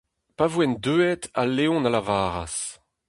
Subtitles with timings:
[0.37, 2.55] Pa voent deuet, al leon a lavaras: